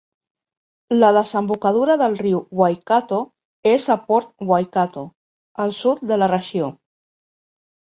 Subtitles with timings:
[1.01, 3.21] La desembocadura del riu Waikato
[3.73, 5.07] és a Port Waikato,
[5.67, 6.75] al sud de la regió.